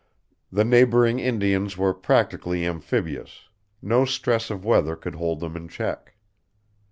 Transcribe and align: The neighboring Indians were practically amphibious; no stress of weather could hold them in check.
The 0.51 0.65
neighboring 0.65 1.19
Indians 1.19 1.77
were 1.77 1.93
practically 1.93 2.65
amphibious; 2.65 3.49
no 3.83 4.03
stress 4.03 4.49
of 4.49 4.65
weather 4.65 4.95
could 4.95 5.13
hold 5.13 5.41
them 5.41 5.55
in 5.55 5.67
check. 5.67 6.15